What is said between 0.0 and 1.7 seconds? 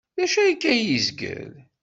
D acu akka ay yezgel?